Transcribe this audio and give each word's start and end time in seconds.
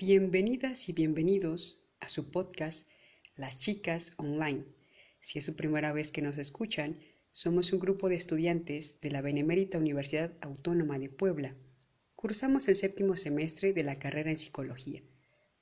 Bienvenidas 0.00 0.88
y 0.88 0.94
bienvenidos 0.94 1.78
a 2.00 2.08
su 2.08 2.30
podcast 2.30 2.90
Las 3.36 3.58
Chicas 3.58 4.14
Online. 4.16 4.64
Si 5.20 5.38
es 5.38 5.44
su 5.44 5.56
primera 5.56 5.92
vez 5.92 6.10
que 6.10 6.22
nos 6.22 6.38
escuchan, 6.38 6.98
somos 7.32 7.70
un 7.74 7.80
grupo 7.80 8.08
de 8.08 8.14
estudiantes 8.14 8.98
de 9.02 9.10
la 9.10 9.20
Benemérita 9.20 9.76
Universidad 9.76 10.32
Autónoma 10.40 10.98
de 10.98 11.10
Puebla. 11.10 11.54
Cursamos 12.16 12.66
el 12.68 12.76
séptimo 12.76 13.14
semestre 13.18 13.74
de 13.74 13.82
la 13.82 13.98
carrera 13.98 14.30
en 14.30 14.38
psicología. 14.38 15.02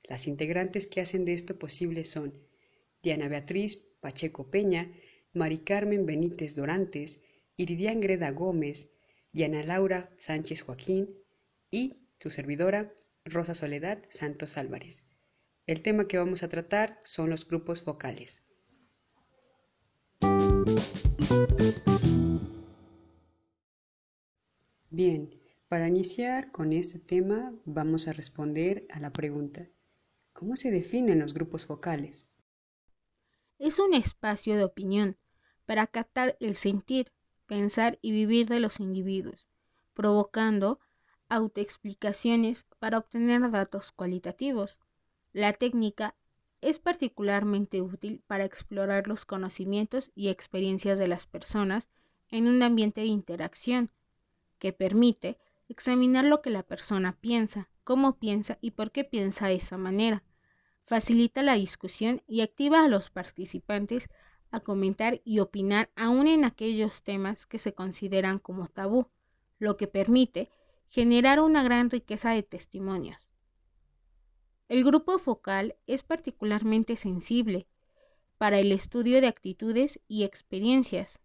Las 0.05 0.25
integrantes 0.25 0.87
que 0.87 1.01
hacen 1.01 1.25
de 1.25 1.33
esto 1.33 1.59
posible 1.59 2.05
son 2.05 2.33
Diana 3.03 3.27
Beatriz 3.27 3.75
Pacheco 3.99 4.49
Peña, 4.49 4.89
Mari 5.33 5.57
Carmen 5.57 6.05
Benítez 6.05 6.55
Dorantes, 6.55 7.23
Iridian 7.57 7.99
Greda 7.99 8.31
Gómez, 8.31 8.93
Diana 9.33 9.63
Laura 9.63 10.15
Sánchez 10.17 10.61
Joaquín 10.61 11.13
y 11.69 12.07
su 12.19 12.29
servidora 12.29 12.93
Rosa 13.29 13.53
Soledad 13.53 13.99
Santos 14.09 14.57
Álvarez. 14.57 15.05
El 15.65 15.81
tema 15.81 16.07
que 16.07 16.17
vamos 16.17 16.43
a 16.43 16.49
tratar 16.49 16.99
son 17.03 17.29
los 17.29 17.47
grupos 17.47 17.85
vocales. 17.85 18.45
Bien, 24.89 25.39
para 25.67 25.87
iniciar 25.87 26.51
con 26.51 26.73
este 26.73 26.99
tema 26.99 27.53
vamos 27.65 28.07
a 28.07 28.13
responder 28.13 28.87
a 28.89 28.99
la 28.99 29.13
pregunta, 29.13 29.69
¿cómo 30.33 30.55
se 30.55 30.71
definen 30.71 31.19
los 31.19 31.33
grupos 31.33 31.67
vocales? 31.67 32.27
Es 33.59 33.77
un 33.77 33.93
espacio 33.93 34.55
de 34.57 34.63
opinión 34.63 35.17
para 35.65 35.85
captar 35.85 36.35
el 36.39 36.55
sentir, 36.55 37.11
pensar 37.45 37.99
y 38.01 38.11
vivir 38.11 38.47
de 38.47 38.59
los 38.59 38.79
individuos, 38.79 39.47
provocando 39.93 40.79
autoexplicaciones 41.29 42.65
para 42.79 42.97
obtener 42.97 43.49
datos 43.51 43.91
cualitativos. 43.91 44.79
La 45.31 45.53
técnica 45.53 46.15
es 46.61 46.79
particularmente 46.79 47.81
útil 47.81 48.21
para 48.27 48.43
explorar 48.43 49.07
los 49.07 49.25
conocimientos 49.25 50.11
y 50.15 50.29
experiencias 50.29 50.97
de 50.97 51.07
las 51.07 51.27
personas 51.27 51.89
en 52.29 52.47
un 52.47 52.61
ambiente 52.61 53.01
de 53.01 53.07
interacción, 53.07 53.91
que 54.57 54.73
permite 54.73 55.37
examinar 55.69 56.25
lo 56.25 56.41
que 56.41 56.49
la 56.49 56.63
persona 56.63 57.17
piensa, 57.21 57.69
cómo 57.83 58.17
piensa 58.17 58.57
y 58.61 58.71
por 58.71 58.91
qué 58.91 59.03
piensa 59.03 59.47
de 59.47 59.55
esa 59.55 59.77
manera. 59.77 60.23
Facilita 60.83 61.43
la 61.43 61.53
discusión 61.53 62.21
y 62.27 62.41
activa 62.41 62.83
a 62.83 62.87
los 62.87 63.09
participantes 63.09 64.09
a 64.51 64.59
comentar 64.59 65.21
y 65.23 65.39
opinar 65.39 65.91
aún 65.95 66.27
en 66.27 66.43
aquellos 66.43 67.03
temas 67.03 67.45
que 67.45 67.59
se 67.59 67.73
consideran 67.73 68.39
como 68.39 68.67
tabú, 68.67 69.07
lo 69.59 69.77
que 69.77 69.87
permite 69.87 70.49
generar 70.89 71.39
una 71.39 71.61
gran 71.61 71.91
riqueza 71.91 72.31
de 72.31 72.41
testimonios. 72.41 73.31
El 74.67 74.83
grupo 74.83 75.19
focal 75.19 75.75
es 75.85 76.03
particularmente 76.03 76.95
sensible 76.95 77.67
para 78.39 78.57
el 78.57 78.71
estudio 78.71 79.21
de 79.21 79.27
actitudes 79.27 79.99
y 80.07 80.23
experiencias. 80.23 81.21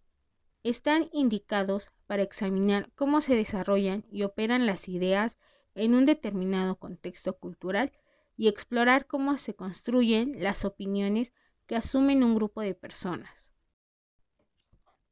Están 0.63 1.09
indicados 1.13 1.93
para 2.07 2.23
examinar 2.23 2.93
cómo 2.95 3.23
se 3.23 3.35
desarrollan 3.35 4.05
y 4.11 4.25
operan 4.25 4.67
las 4.67 4.89
ideas 4.89 5.39
en 5.75 5.95
un 5.95 6.05
determinado 6.05 6.77
contexto 6.77 7.39
cultural 7.39 7.93
y 8.37 8.49
explorar 8.49 9.07
cómo 9.07 9.37
se 9.39 9.55
construyen 9.55 10.43
las 10.43 10.67
opiniones 10.67 11.33
que 11.67 11.77
asumen 11.77 12.23
un 12.23 12.35
grupo 12.35 12.61
de 12.61 12.75
personas. 12.75 13.55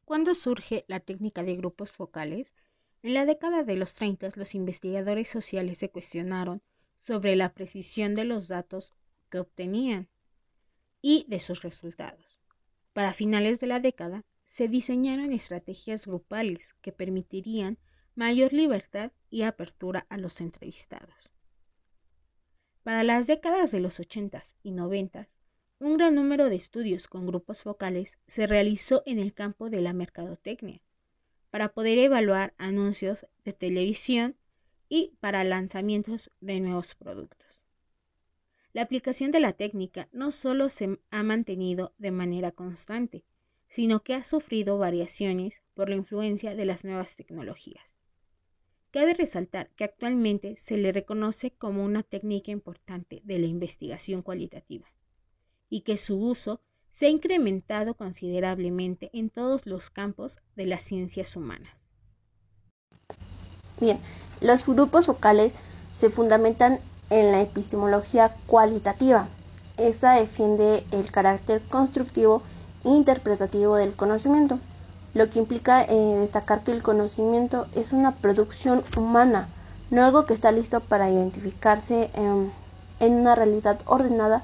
¿Cuándo 0.05 0.35
surge 0.35 0.85
la 0.89 1.01
técnica 1.01 1.43
de 1.43 1.57
grupos 1.57 1.93
focales? 1.93 2.55
En 3.03 3.15
la 3.15 3.27
década 3.27 3.65
de 3.65 3.77
los 3.77 3.95
30 3.95 4.31
los 4.37 4.55
investigadores 4.55 5.29
sociales 5.29 5.79
se 5.79 5.91
cuestionaron 5.91 6.63
sobre 6.97 7.35
la 7.35 7.53
precisión 7.53 8.15
de 8.15 8.25
los 8.25 8.47
datos 8.47 8.95
que 9.29 9.41
obtenían 9.41 10.09
y 11.01 11.25
de 11.29 11.41
sus 11.41 11.63
resultados. 11.63 12.41
Para 12.93 13.13
finales 13.13 13.59
de 13.59 13.67
la 13.67 13.81
década 13.81 14.25
se 14.45 14.69
diseñaron 14.69 15.33
estrategias 15.33 16.07
grupales 16.07 16.69
que 16.81 16.93
permitirían 16.93 17.79
mayor 18.15 18.53
libertad 18.53 19.11
y 19.31 19.43
apertura 19.43 20.07
a 20.09 20.17
los 20.17 20.41
entrevistados. 20.41 21.33
Para 22.85 23.03
las 23.03 23.27
décadas 23.27 23.73
de 23.73 23.81
los 23.81 23.99
80 23.99 24.43
y 24.63 24.71
90, 24.71 25.29
un 25.81 25.97
gran 25.97 26.15
número 26.15 26.49
de 26.49 26.57
estudios 26.57 27.09
con 27.09 27.27
grupos 27.27 27.63
focales 27.63 28.19
se 28.29 28.47
realizó 28.47 29.03
en 29.07 29.19
el 29.19 29.35
campo 29.35 29.71
de 29.71 29.81
la 29.81 29.93
mercadotecnia, 29.93 30.83
para 31.53 31.69
poder 31.69 31.99
evaluar 31.99 32.55
anuncios 32.57 33.27
de 33.45 33.53
televisión 33.53 34.37
y 34.89 35.13
para 35.21 35.45
lanzamientos 35.45 36.33
de 36.41 36.61
nuevos 36.61 36.95
productos. 36.95 37.61
La 38.73 38.81
aplicación 38.81 39.31
de 39.33 39.41
la 39.41 39.53
técnica 39.53 40.09
no 40.13 40.31
solo 40.31 40.71
se 40.71 40.99
ha 41.11 41.23
mantenido 41.23 41.93
de 41.99 42.11
manera 42.11 42.53
constante, 42.53 43.27
sino 43.69 44.03
que 44.03 44.15
ha 44.15 44.25
sufrido 44.25 44.79
variaciones 44.79 45.61
por 45.75 45.91
la 45.91 45.97
influencia 45.97 46.55
de 46.55 46.65
las 46.65 46.85
nuevas 46.85 47.17
tecnologías. 47.17 47.97
Cabe 48.91 49.13
resaltar 49.13 49.69
que 49.77 49.85
actualmente 49.85 50.57
se 50.57 50.79
le 50.79 50.91
reconoce 50.91 51.51
como 51.51 51.85
una 51.85 52.03
técnica 52.03 52.51
importante 52.51 53.21
de 53.25 53.39
la 53.39 53.47
investigación 53.47 54.23
cualitativa 54.23 54.91
y 55.69 55.83
que 55.83 55.99
su 55.99 56.19
uso 56.19 56.63
se 56.93 57.07
ha 57.07 57.09
incrementado 57.09 57.95
considerablemente 57.95 59.11
en 59.13 59.31
todos 59.31 59.67
los 59.67 59.91
campos 59.91 60.39
de 60.57 60.67
las 60.67 60.83
ciencias 60.83 61.37
humanas. 61.37 61.73
Bien, 63.81 63.99
los 64.41 64.65
grupos 64.67 65.07
focales 65.07 65.53
se 65.95 66.11
fundamentan 66.11 66.79
en 67.11 67.33
la 67.33 67.41
epistemología 67.41 68.37
cualitativa. 68.47 69.27
Esta 69.77 70.13
defiende 70.13 70.85
el 70.93 71.11
carácter 71.11 71.63
constructivo 71.63 72.43
e 72.85 72.91
interpretativo 72.91 73.77
del 73.77 73.95
conocimiento, 73.95 74.59
lo 75.15 75.29
que 75.29 75.39
implica 75.39 75.83
eh, 75.85 75.95
destacar 76.21 76.63
que 76.63 76.73
el 76.73 76.83
conocimiento 76.83 77.67
es 77.75 77.93
una 77.93 78.15
producción 78.17 78.85
humana, 78.97 79.49
no 79.91 80.05
algo 80.05 80.25
que 80.27 80.35
está 80.35 80.53
listo 80.53 80.81
para 80.81 81.11
identificarse 81.11 82.11
en 82.15 83.13
una 83.13 83.35
realidad 83.35 83.81
ordenada 83.87 84.43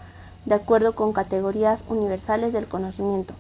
de 0.49 0.55
acuerdo 0.55 0.95
con 0.95 1.13
categorías 1.13 1.85
universales 1.89 2.53
del 2.53 2.67
conocimiento. 2.67 3.35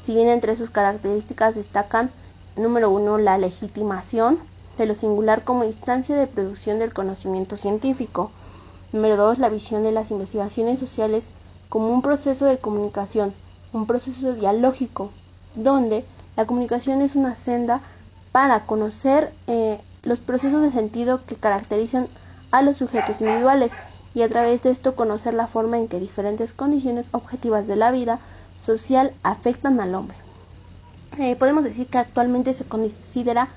Si 0.00 0.14
bien 0.14 0.28
entre 0.28 0.56
sus 0.56 0.70
características 0.70 1.54
destacan, 1.54 2.10
número 2.56 2.90
uno, 2.90 3.18
la 3.18 3.38
legitimación 3.38 4.38
de 4.78 4.86
lo 4.86 4.94
singular 4.94 5.44
como 5.44 5.64
instancia 5.64 6.16
de 6.16 6.26
producción 6.26 6.78
del 6.78 6.92
conocimiento 6.92 7.56
científico. 7.56 8.30
Número 8.92 9.16
dos, 9.16 9.38
la 9.38 9.48
visión 9.48 9.82
de 9.82 9.92
las 9.92 10.10
investigaciones 10.10 10.80
sociales 10.80 11.28
como 11.68 11.90
un 11.90 12.02
proceso 12.02 12.46
de 12.46 12.58
comunicación, 12.58 13.34
un 13.72 13.86
proceso 13.86 14.34
dialógico, 14.34 15.10
donde 15.54 16.04
la 16.36 16.46
comunicación 16.46 17.02
es 17.02 17.14
una 17.16 17.34
senda 17.34 17.80
para 18.32 18.64
conocer 18.66 19.32
eh, 19.46 19.80
los 20.02 20.20
procesos 20.20 20.62
de 20.62 20.70
sentido 20.70 21.24
que 21.26 21.36
caracterizan 21.36 22.08
a 22.50 22.62
los 22.62 22.76
sujetos 22.76 23.20
individuales 23.20 23.72
y 24.16 24.22
a 24.22 24.28
través 24.30 24.62
de 24.62 24.70
esto 24.70 24.96
conocer 24.96 25.34
la 25.34 25.46
forma 25.46 25.76
en 25.76 25.88
que 25.88 26.00
diferentes 26.00 26.54
condiciones 26.54 27.04
objetivas 27.12 27.66
de 27.66 27.76
la 27.76 27.92
vida 27.92 28.18
social 28.58 29.12
afectan 29.22 29.78
al 29.78 29.94
hombre. 29.94 30.16
Eh, 31.18 31.36
podemos 31.36 31.64
decir 31.64 31.86
que 31.86 31.98
actualmente 31.98 32.54
se 32.54 32.64
considera 32.64 33.48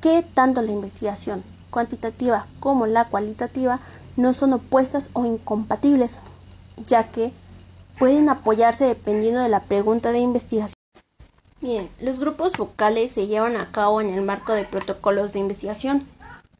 que 0.00 0.24
tanto 0.32 0.62
la 0.62 0.72
investigación 0.72 1.44
cuantitativa 1.68 2.46
como 2.58 2.86
la 2.86 3.04
cualitativa 3.04 3.80
no 4.16 4.32
son 4.32 4.54
opuestas 4.54 5.10
o 5.12 5.26
incompatibles, 5.26 6.20
ya 6.86 7.04
que 7.04 7.30
pueden 7.98 8.30
apoyarse 8.30 8.86
dependiendo 8.86 9.40
de 9.40 9.50
la 9.50 9.64
pregunta 9.64 10.10
de 10.10 10.20
investigación. 10.20 10.72
Bien, 11.60 11.90
los 12.00 12.18
grupos 12.18 12.56
vocales 12.56 13.12
se 13.12 13.26
llevan 13.26 13.56
a 13.58 13.70
cabo 13.72 14.00
en 14.00 14.08
el 14.08 14.22
marco 14.22 14.54
de 14.54 14.64
protocolos 14.64 15.34
de 15.34 15.40
investigación 15.40 16.06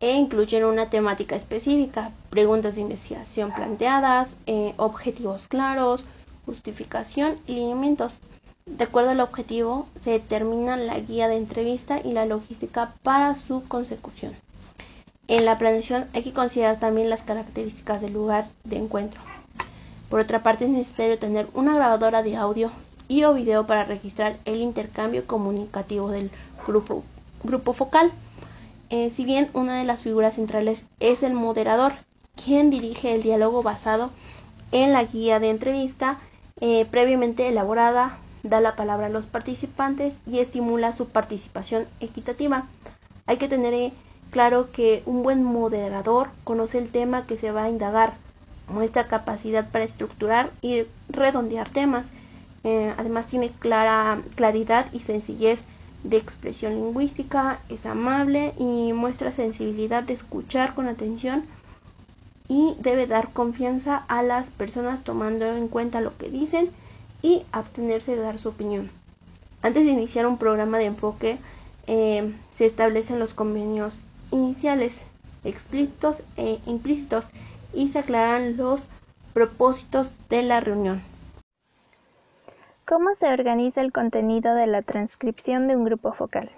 e 0.00 0.12
incluyen 0.12 0.64
una 0.64 0.90
temática 0.90 1.36
específica, 1.36 2.12
preguntas 2.30 2.76
de 2.76 2.82
investigación 2.82 3.52
planteadas, 3.52 4.30
eh, 4.46 4.74
objetivos 4.76 5.48
claros, 5.48 6.04
justificación 6.46 7.38
y 7.46 7.54
lineamientos. 7.54 8.18
De 8.66 8.84
acuerdo 8.84 9.10
al 9.10 9.20
objetivo, 9.20 9.86
se 10.04 10.10
determina 10.10 10.76
la 10.76 10.98
guía 11.00 11.28
de 11.28 11.36
entrevista 11.36 12.00
y 12.04 12.12
la 12.12 12.26
logística 12.26 12.92
para 13.02 13.34
su 13.34 13.64
consecución. 13.66 14.34
En 15.26 15.44
la 15.44 15.58
planeación 15.58 16.06
hay 16.14 16.22
que 16.22 16.32
considerar 16.32 16.78
también 16.78 17.10
las 17.10 17.22
características 17.22 18.00
del 18.00 18.12
lugar 18.12 18.48
de 18.64 18.76
encuentro. 18.76 19.20
Por 20.08 20.20
otra 20.20 20.42
parte, 20.42 20.64
es 20.64 20.70
necesario 20.70 21.18
tener 21.18 21.48
una 21.52 21.74
grabadora 21.74 22.22
de 22.22 22.36
audio 22.36 22.70
y 23.08 23.24
o 23.24 23.34
video 23.34 23.66
para 23.66 23.84
registrar 23.84 24.36
el 24.44 24.56
intercambio 24.56 25.26
comunicativo 25.26 26.10
del 26.10 26.30
grupo, 26.66 27.02
grupo 27.42 27.72
focal. 27.72 28.12
Eh, 28.90 29.10
si 29.10 29.26
bien 29.26 29.50
una 29.52 29.76
de 29.78 29.84
las 29.84 30.02
figuras 30.02 30.36
centrales 30.36 30.84
es 30.98 31.22
el 31.22 31.34
moderador, 31.34 31.92
quien 32.42 32.70
dirige 32.70 33.14
el 33.14 33.22
diálogo 33.22 33.62
basado 33.62 34.10
en 34.72 34.92
la 34.94 35.04
guía 35.04 35.40
de 35.40 35.50
entrevista 35.50 36.18
eh, 36.60 36.86
previamente 36.90 37.48
elaborada, 37.48 38.16
da 38.42 38.60
la 38.60 38.76
palabra 38.76 39.06
a 39.06 39.10
los 39.10 39.26
participantes 39.26 40.18
y 40.26 40.38
estimula 40.38 40.94
su 40.94 41.08
participación 41.08 41.86
equitativa. 42.00 42.64
Hay 43.26 43.36
que 43.36 43.48
tener 43.48 43.74
eh, 43.74 43.92
claro 44.30 44.70
que 44.72 45.02
un 45.04 45.22
buen 45.22 45.44
moderador 45.44 46.28
conoce 46.44 46.78
el 46.78 46.90
tema 46.90 47.26
que 47.26 47.36
se 47.36 47.52
va 47.52 47.64
a 47.64 47.70
indagar, 47.70 48.14
muestra 48.68 49.06
capacidad 49.06 49.68
para 49.70 49.84
estructurar 49.84 50.50
y 50.62 50.84
redondear 51.10 51.68
temas. 51.68 52.12
Además 52.98 53.28
tiene 53.28 53.48
clara 53.48 54.20
claridad 54.34 54.92
y 54.92 54.98
sencillez 54.98 55.64
de 56.04 56.16
expresión 56.16 56.74
lingüística, 56.74 57.60
es 57.68 57.86
amable 57.86 58.54
y 58.58 58.92
muestra 58.92 59.32
sensibilidad 59.32 60.02
de 60.02 60.14
escuchar 60.14 60.74
con 60.74 60.88
atención 60.88 61.44
y 62.48 62.76
debe 62.80 63.06
dar 63.06 63.32
confianza 63.32 64.04
a 64.08 64.22
las 64.22 64.50
personas 64.50 65.04
tomando 65.04 65.46
en 65.46 65.68
cuenta 65.68 66.00
lo 66.00 66.16
que 66.16 66.30
dicen 66.30 66.70
y 67.22 67.42
abstenerse 67.52 68.16
de 68.16 68.22
dar 68.22 68.38
su 68.38 68.48
opinión. 68.48 68.90
Antes 69.60 69.84
de 69.84 69.90
iniciar 69.90 70.26
un 70.26 70.38
programa 70.38 70.78
de 70.78 70.86
enfoque, 70.86 71.38
eh, 71.86 72.34
se 72.54 72.64
establecen 72.64 73.18
los 73.18 73.34
convenios 73.34 73.98
iniciales, 74.30 75.02
explícitos 75.44 76.22
e 76.36 76.58
implícitos, 76.66 77.26
y 77.74 77.88
se 77.88 77.98
aclaran 77.98 78.56
los 78.56 78.86
propósitos 79.34 80.12
de 80.30 80.42
la 80.42 80.60
reunión. 80.60 81.02
¿Cómo 82.88 83.12
se 83.12 83.30
organiza 83.30 83.82
el 83.82 83.92
contenido 83.92 84.54
de 84.54 84.66
la 84.66 84.80
transcripción 84.80 85.68
de 85.68 85.76
un 85.76 85.84
grupo 85.84 86.14
focal? 86.14 86.50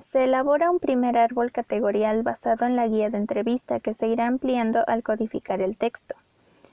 Se 0.00 0.22
elabora 0.22 0.70
un 0.70 0.78
primer 0.78 1.18
árbol 1.18 1.50
categorial 1.50 2.22
basado 2.22 2.66
en 2.66 2.76
la 2.76 2.86
guía 2.86 3.10
de 3.10 3.18
entrevista 3.18 3.80
que 3.80 3.92
se 3.92 4.06
irá 4.06 4.28
ampliando 4.28 4.84
al 4.86 5.02
codificar 5.02 5.60
el 5.60 5.76
texto. 5.76 6.14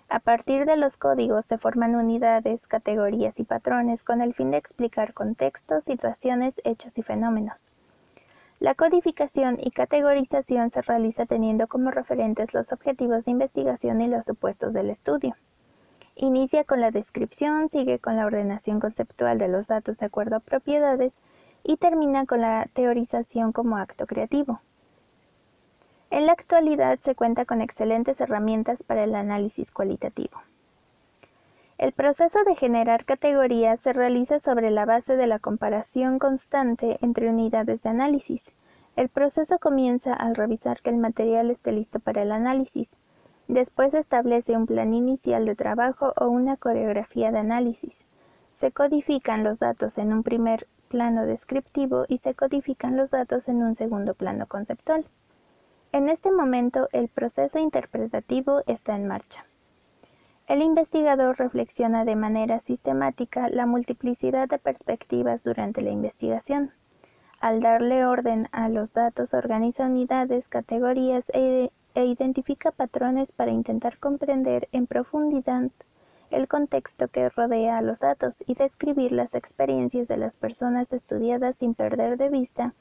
A 0.09 0.19
partir 0.19 0.67
de 0.67 0.77
los 0.77 0.95
códigos 0.95 1.45
se 1.45 1.57
forman 1.57 1.95
unidades, 1.95 2.67
categorías 2.67 3.39
y 3.39 3.45
patrones 3.45 4.03
con 4.03 4.21
el 4.21 4.35
fin 4.35 4.51
de 4.51 4.57
explicar 4.57 5.15
contextos, 5.15 5.85
situaciones, 5.85 6.61
hechos 6.63 6.95
y 6.99 7.01
fenómenos. 7.01 7.59
La 8.59 8.75
codificación 8.75 9.57
y 9.59 9.71
categorización 9.71 10.69
se 10.69 10.83
realiza 10.83 11.25
teniendo 11.25 11.65
como 11.65 11.89
referentes 11.89 12.53
los 12.53 12.71
objetivos 12.71 13.25
de 13.25 13.31
investigación 13.31 14.01
y 14.01 14.07
los 14.07 14.27
supuestos 14.27 14.71
del 14.71 14.91
estudio. 14.91 15.33
Inicia 16.21 16.65
con 16.65 16.81
la 16.81 16.91
descripción, 16.91 17.69
sigue 17.69 17.97
con 17.99 18.17
la 18.17 18.25
ordenación 18.25 18.81
conceptual 18.81 19.37
de 19.37 19.47
los 19.47 19.67
datos 19.67 19.97
de 19.99 20.05
acuerdo 20.05 20.35
a 20.35 20.41
propiedades 20.41 21.15
y 21.63 21.77
termina 21.77 22.25
con 22.25 22.41
la 22.41 22.67
teorización 22.73 23.53
como 23.53 23.77
acto 23.77 24.05
creativo. 24.05 24.59
En 26.09 26.25
la 26.25 26.33
actualidad 26.33 26.99
se 26.99 27.15
cuenta 27.15 27.45
con 27.45 27.61
excelentes 27.61 28.19
herramientas 28.19 28.83
para 28.83 29.05
el 29.05 29.15
análisis 29.15 29.71
cualitativo. 29.71 30.37
El 31.77 31.93
proceso 31.93 32.43
de 32.43 32.55
generar 32.55 33.05
categorías 33.05 33.79
se 33.79 33.93
realiza 33.93 34.39
sobre 34.39 34.71
la 34.71 34.83
base 34.83 35.15
de 35.15 35.25
la 35.25 35.39
comparación 35.39 36.19
constante 36.19 36.97
entre 37.01 37.29
unidades 37.29 37.81
de 37.81 37.91
análisis. 37.91 38.51
El 38.97 39.07
proceso 39.07 39.57
comienza 39.57 40.15
al 40.15 40.35
revisar 40.35 40.81
que 40.81 40.89
el 40.89 40.97
material 40.97 41.49
esté 41.49 41.71
listo 41.71 42.01
para 42.01 42.23
el 42.23 42.33
análisis. 42.33 42.97
Después 43.49 43.95
establece 43.95 44.55
un 44.55 44.67
plan 44.67 44.93
inicial 44.93 45.43
de 45.43 45.55
trabajo 45.55 46.13
o 46.17 46.27
una 46.27 46.55
coreografía 46.55 47.31
de 47.31 47.39
análisis. 47.39 48.05
Se 48.53 48.71
codifican 48.71 49.43
los 49.43 49.57
datos 49.57 49.97
en 49.97 50.13
un 50.13 50.21
primer 50.21 50.67
plano 50.87 51.25
descriptivo 51.25 52.05
y 52.07 52.19
se 52.19 52.35
codifican 52.35 52.95
los 52.95 53.09
datos 53.09 53.49
en 53.49 53.63
un 53.63 53.73
segundo 53.73 54.13
plano 54.13 54.45
conceptual. 54.45 55.03
En 55.91 56.09
este 56.09 56.31
momento 56.31 56.89
el 56.91 57.07
proceso 57.07 57.57
interpretativo 57.57 58.61
está 58.67 58.95
en 58.95 59.07
marcha. 59.07 59.43
El 60.45 60.61
investigador 60.61 61.39
reflexiona 61.39 62.05
de 62.05 62.15
manera 62.15 62.59
sistemática 62.59 63.49
la 63.49 63.65
multiplicidad 63.65 64.47
de 64.47 64.59
perspectivas 64.59 65.41
durante 65.41 65.81
la 65.81 65.89
investigación. 65.89 66.71
Al 67.39 67.61
darle 67.61 68.05
orden 68.05 68.47
a 68.51 68.69
los 68.69 68.93
datos 68.93 69.33
organiza 69.33 69.87
unidades, 69.87 70.49
categorías 70.49 71.31
e, 71.33 71.71
e 71.95 72.05
identifica 72.05 72.71
patrones 72.71 73.31
para 73.31 73.51
intentar 73.51 73.97
comprender 73.97 74.69
en 74.71 74.87
profundidad 74.87 75.69
el 76.31 76.47
contexto 76.47 77.07
que 77.07 77.29
rodea 77.29 77.77
a 77.77 77.81
los 77.81 77.99
datos 77.99 78.43
y 78.45 78.53
describir 78.53 79.11
las 79.11 79.33
experiencias 79.33 80.07
de 80.07 80.17
las 80.17 80.35
personas 80.35 80.93
estudiadas 80.93 81.55
sin 81.55 81.73
perder 81.73 82.17
de 82.17 82.29
vista 82.29 82.73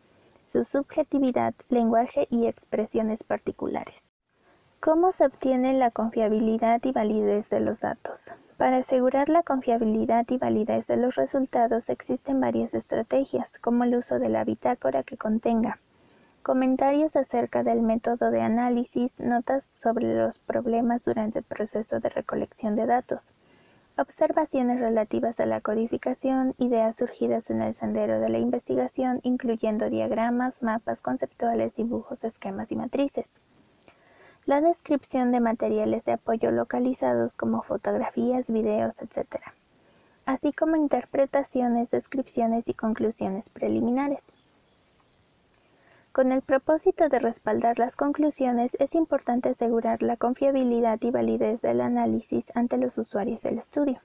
su 0.47 0.65
subjetividad, 0.65 1.55
lenguaje 1.69 2.27
y 2.31 2.47
expresiones 2.47 3.23
particulares. 3.23 4.15
¿Cómo 4.81 5.13
se 5.13 5.27
obtiene 5.27 5.75
la 5.75 5.91
confiabilidad 5.91 6.81
y 6.85 6.93
validez 6.93 7.51
de 7.51 7.61
los 7.61 7.81
datos? 7.81 8.31
Para 8.57 8.79
asegurar 8.79 9.29
la 9.29 9.43
confiabilidad 9.43 10.25
y 10.31 10.39
validez 10.39 10.87
de 10.87 10.97
los 10.97 11.17
resultados 11.17 11.89
existen 11.89 12.41
varias 12.41 12.75
estrategias, 12.75 13.59
como 13.59 13.85
el 13.85 13.97
uso 13.97 14.19
de 14.19 14.29
la 14.29 14.45
bitácora 14.45 15.03
que 15.03 15.17
contenga 15.17 15.81
comentarios 16.49 17.15
acerca 17.15 17.63
del 17.63 17.83
método 17.83 18.31
de 18.31 18.41
análisis, 18.41 19.21
notas 19.21 19.69
sobre 19.71 20.15
los 20.15 20.39
problemas 20.39 21.05
durante 21.05 21.41
el 21.41 21.45
proceso 21.45 22.01
de 22.01 22.09
recolección 22.09 22.75
de 22.75 22.87
datos, 22.87 23.21
observaciones 23.99 24.81
relativas 24.81 25.41
a 25.41 25.45
la 25.45 25.61
codificación, 25.61 26.55
ideas 26.57 26.97
surgidas 26.97 27.51
en 27.51 27.61
el 27.61 27.75
sendero 27.75 28.19
de 28.19 28.31
la 28.31 28.39
investigación, 28.39 29.21
incluyendo 29.25 29.91
diagramas, 29.91 30.63
mapas 30.63 31.03
conceptuales, 31.03 31.77
dibujos, 31.77 32.25
esquemas 32.25 32.73
y 32.73 32.77
matrices. 32.77 33.43
La 34.47 34.63
descripción 34.63 35.33
de 35.33 35.41
materiales 35.41 36.03
de 36.07 36.13
apoyo 36.13 36.51
localizados 36.51 37.35
como 37.35 37.61
fotografías, 37.61 38.51
videos, 38.51 39.03
etc. 39.03 39.37
Así 40.25 40.55
como 40.55 40.77
interpretaciones, 40.77 41.91
descripciones 41.91 42.71
y 42.71 42.73
conclusiones 42.73 43.51
preliminares. 43.51 44.25
Con 46.19 46.33
el 46.33 46.43
propósito 46.43 47.09
de 47.09 47.21
respaldar 47.21 47.79
las 47.79 47.95
conclusiones, 47.95 48.77
es 48.81 48.97
importante 48.97 49.51
asegurar 49.51 50.03
la 50.03 50.17
confiabilidad 50.17 50.99
y 51.03 51.13
validez 51.13 51.63
del 51.63 51.81
análisis 51.81 52.51
ante 52.57 52.77
los 52.77 52.99
usuarios 52.99 53.43
del 53.43 53.61
estudio. 53.61 54.01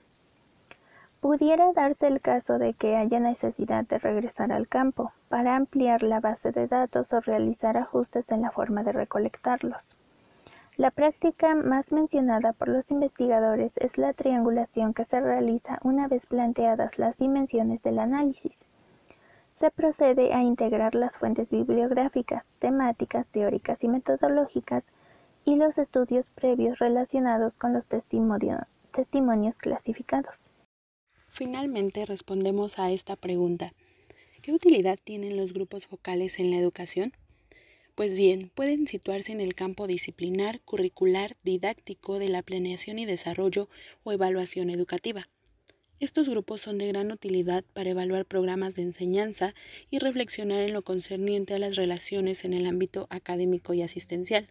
Pudiera 1.18 1.72
darse 1.72 2.06
el 2.06 2.20
caso 2.20 2.58
de 2.60 2.72
que 2.74 2.94
haya 2.94 3.18
necesidad 3.18 3.84
de 3.86 3.98
regresar 3.98 4.52
al 4.52 4.68
campo 4.68 5.10
para 5.28 5.56
ampliar 5.56 6.04
la 6.04 6.20
base 6.20 6.52
de 6.52 6.68
datos 6.68 7.12
o 7.12 7.20
realizar 7.20 7.76
ajustes 7.76 8.30
en 8.30 8.42
la 8.42 8.52
forma 8.52 8.84
de 8.84 8.92
recolectarlos. 8.92 9.82
La 10.76 10.92
práctica 10.92 11.56
más 11.56 11.90
mencionada 11.90 12.52
por 12.52 12.68
los 12.68 12.92
investigadores 12.92 13.76
es 13.78 13.98
la 13.98 14.12
triangulación 14.12 14.94
que 14.94 15.04
se 15.04 15.18
realiza 15.18 15.80
una 15.82 16.06
vez 16.06 16.26
planteadas 16.26 16.96
las 16.96 17.18
dimensiones 17.18 17.82
del 17.82 17.98
análisis 17.98 18.66
se 19.54 19.70
procede 19.70 20.32
a 20.34 20.42
integrar 20.42 20.94
las 20.94 21.16
fuentes 21.16 21.48
bibliográficas, 21.48 22.44
temáticas, 22.58 23.28
teóricas 23.28 23.84
y 23.84 23.88
metodológicas 23.88 24.92
y 25.44 25.56
los 25.56 25.78
estudios 25.78 26.26
previos 26.34 26.78
relacionados 26.78 27.58
con 27.58 27.72
los 27.72 27.86
testimonios 27.86 29.56
clasificados. 29.56 30.34
Finalmente 31.28 32.04
respondemos 32.06 32.78
a 32.78 32.90
esta 32.90 33.16
pregunta. 33.16 33.72
¿Qué 34.42 34.52
utilidad 34.52 34.98
tienen 35.02 35.36
los 35.36 35.52
grupos 35.52 35.86
focales 35.86 36.38
en 36.38 36.50
la 36.50 36.58
educación? 36.58 37.12
Pues 37.94 38.16
bien, 38.16 38.50
pueden 38.54 38.86
situarse 38.88 39.32
en 39.32 39.40
el 39.40 39.54
campo 39.54 39.86
disciplinar, 39.86 40.60
curricular, 40.62 41.36
didáctico 41.44 42.18
de 42.18 42.28
la 42.28 42.42
planeación 42.42 42.98
y 42.98 43.04
desarrollo 43.04 43.68
o 44.02 44.12
evaluación 44.12 44.68
educativa. 44.68 45.28
Estos 46.00 46.28
grupos 46.28 46.60
son 46.60 46.78
de 46.78 46.88
gran 46.88 47.12
utilidad 47.12 47.64
para 47.72 47.90
evaluar 47.90 48.26
programas 48.26 48.74
de 48.74 48.82
enseñanza 48.82 49.54
y 49.90 49.98
reflexionar 49.98 50.60
en 50.60 50.72
lo 50.72 50.82
concerniente 50.82 51.54
a 51.54 51.58
las 51.58 51.76
relaciones 51.76 52.44
en 52.44 52.52
el 52.52 52.66
ámbito 52.66 53.06
académico 53.10 53.74
y 53.74 53.82
asistencial. 53.82 54.48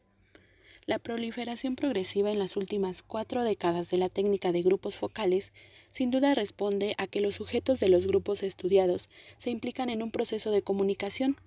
La 0.86 1.00
proliferación 1.00 1.76
progresiva 1.76 2.32
en 2.32 2.40
las 2.40 2.58
últimas 2.58 3.04
cuatro 3.04 3.44
décadas 3.44 3.90
de 3.90 3.98
la 3.98 4.10
técnica 4.10 4.52
de 4.52 4.64
grupos 4.64 4.96
focales 4.96 5.54
sin 5.90 6.12
duda 6.12 6.34
responde 6.34 6.96
a 6.98 7.08
que 7.08 7.22
los 7.22 7.36
sujetos 7.36 7.80
de 7.80 7.88
los 7.88 8.08
grupos 8.08 8.42
estudiados 8.42 9.10
se 9.38 9.50
implican 9.50 9.90
en 9.90 10.02
un 10.02 10.12
proceso 10.12 10.50
de 10.50 10.62
comunicación, 10.62 11.38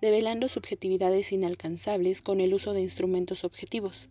develando 0.00 0.48
subjetividades 0.48 1.32
inalcanzables 1.32 2.22
con 2.22 2.40
el 2.40 2.54
uso 2.54 2.72
de 2.72 2.82
instrumentos 2.82 3.44
objetivos. 3.44 4.08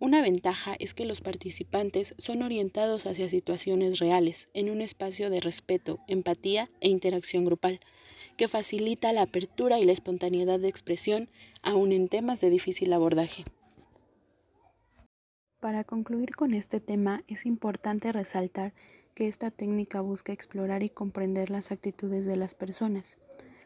Una 0.00 0.22
ventaja 0.22 0.76
es 0.78 0.94
que 0.94 1.04
los 1.04 1.20
participantes 1.20 2.14
son 2.18 2.42
orientados 2.42 3.06
hacia 3.06 3.28
situaciones 3.28 3.98
reales, 3.98 4.48
en 4.54 4.70
un 4.70 4.80
espacio 4.80 5.28
de 5.28 5.40
respeto, 5.40 5.98
empatía 6.06 6.70
e 6.80 6.88
interacción 6.88 7.44
grupal, 7.44 7.80
que 8.36 8.46
facilita 8.46 9.12
la 9.12 9.22
apertura 9.22 9.80
y 9.80 9.84
la 9.84 9.90
espontaneidad 9.92 10.60
de 10.60 10.68
expresión, 10.68 11.28
aun 11.62 11.90
en 11.90 12.06
temas 12.06 12.40
de 12.40 12.48
difícil 12.48 12.92
abordaje. 12.92 13.44
Para 15.58 15.82
concluir 15.82 16.36
con 16.36 16.54
este 16.54 16.78
tema, 16.78 17.24
es 17.26 17.44
importante 17.44 18.12
resaltar 18.12 18.72
que 19.16 19.26
esta 19.26 19.50
técnica 19.50 20.00
busca 20.00 20.32
explorar 20.32 20.84
y 20.84 20.90
comprender 20.90 21.50
las 21.50 21.72
actitudes 21.72 22.24
de 22.24 22.36
las 22.36 22.54
personas, 22.54 23.18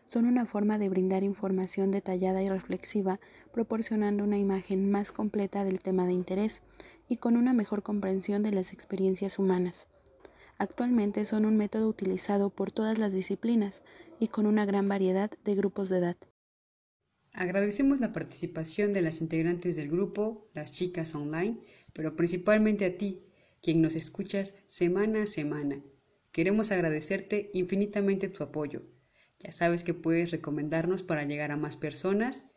son 0.05 0.27
una 0.27 0.47
forma 0.47 0.79
de 0.79 0.89
brindar 0.89 1.23
información 1.23 1.91
detallada 1.91 2.43
y 2.43 2.49
reflexiva, 2.49 3.21
proporcionando 3.53 4.25
una 4.25 4.39
imagen 4.39 4.91
más 4.91 5.13
completa 5.13 5.65
del 5.65 5.81
tema 5.81 6.07
de 6.07 6.13
interés 6.13 6.63
y 7.09 7.17
con 7.17 7.37
una 7.37 7.53
mejor 7.53 7.83
comprensión 7.83 8.43
de 8.43 8.53
las 8.53 8.73
experiencias 8.73 9.39
humanas. 9.39 9.89
Actualmente 10.59 11.25
son 11.25 11.45
un 11.45 11.57
método 11.57 11.89
utilizado 11.89 12.51
por 12.51 12.71
todas 12.71 12.99
las 12.99 13.13
disciplinas 13.13 13.83
y 14.21 14.29
con 14.29 14.47
una 14.47 14.65
gran 14.65 14.89
variedad 14.89 15.31
de 15.45 15.55
grupos 15.55 15.89
de 15.89 15.99
edad. 15.99 16.17
Agradecemos 17.33 18.01
la 18.01 18.13
participación 18.13 18.93
de 18.93 19.01
las 19.01 19.23
integrantes 19.23 19.75
del 19.75 19.89
grupo 19.89 20.51
Las 20.53 20.71
Chicas 20.71 21.15
Online 21.15 21.61
pero 21.93 22.17
principalmente 22.17 22.85
a 22.85 22.97
ti, 22.97 23.27
quien 23.61 23.83
nos 23.83 23.95
escuchas 23.95 24.55
semana 24.67 25.25
a 25.25 25.27
semana. 25.27 25.83
Queremos 26.33 26.71
agradecerte 26.73 27.51
infinitamente 27.53 28.29
tu 28.29 28.43
apoyo. 28.43 28.83
Ya 29.43 29.53
sabes 29.53 29.83
que 29.85 29.95
puedes 29.95 30.31
recomendarnos 30.31 31.03
para 31.03 31.25
llegar 31.25 31.51
a 31.51 31.57
más 31.57 31.77
personas. 31.77 32.51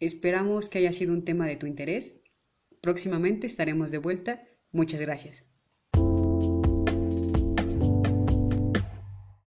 Esperamos 0.00 0.68
que 0.68 0.78
haya 0.78 0.92
sido 0.92 1.12
un 1.12 1.24
tema 1.24 1.46
de 1.46 1.56
tu 1.56 1.66
interés. 1.66 2.22
Próximamente 2.80 3.46
estaremos 3.46 3.90
de 3.90 3.98
vuelta. 3.98 4.42
Muchas 4.72 5.00
gracias. 5.00 5.46